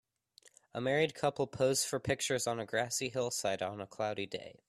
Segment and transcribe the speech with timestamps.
[0.73, 4.59] A married couple pose for pictures on a grassy hillside on a cloudy day.